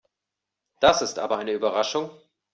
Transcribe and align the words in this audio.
Das 0.79 1.03
ist 1.03 1.19
aber 1.19 1.37
eine 1.37 1.51
Überraschung. 1.51 2.09